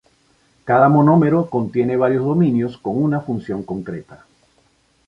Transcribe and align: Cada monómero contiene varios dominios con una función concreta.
Cada 0.65 0.89
monómero 0.89 1.47
contiene 1.47 1.95
varios 1.95 2.25
dominios 2.25 2.75
con 2.79 2.97
una 3.03 3.21
función 3.21 3.61
concreta. 3.61 4.25